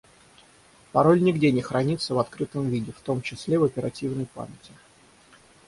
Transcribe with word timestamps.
Пароль 0.93 1.21
нигде 1.21 1.51
не 1.51 1.61
хранится 1.61 2.15
в 2.15 2.19
открытом 2.19 2.67
виде, 2.69 2.91
в 2.91 2.99
том 3.01 3.21
числе 3.21 3.59
в 3.59 3.63
оперативной 3.65 4.25
памяти 4.25 4.71